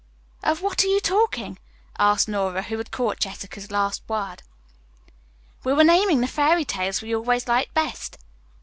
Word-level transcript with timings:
"Of 0.41 0.63
what 0.63 0.83
are 0.83 0.87
you 0.87 0.99
talking?" 0.99 1.59
asked 1.99 2.27
Nora, 2.27 2.63
who 2.63 2.79
had 2.79 2.89
caught 2.89 3.19
Jessica's 3.19 3.69
last 3.69 4.01
word. 4.09 4.41
"We 5.63 5.73
were 5.73 5.83
naming 5.83 6.21
the 6.21 6.27
fairy 6.27 6.65
tales 6.65 7.03
we 7.03 7.13
always 7.15 7.47
liked 7.47 7.75
best." 7.75 8.17